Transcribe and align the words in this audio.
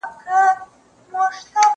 پلان 0.19 0.55
جوړ 1.11 1.29
کړه؟! 1.49 1.63